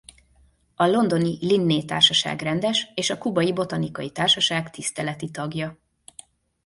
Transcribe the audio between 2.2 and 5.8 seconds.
rendes és a Kubai Botanikai Társaság tiszteleti tagja.